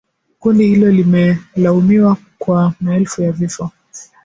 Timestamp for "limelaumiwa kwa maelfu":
0.91-3.21